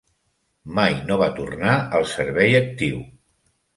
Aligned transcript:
Mai 0.77 0.95
no 1.11 1.17
va 1.23 1.29
tornar 1.41 1.75
al 1.99 2.07
servei 2.15 2.59
actiu. 2.61 3.03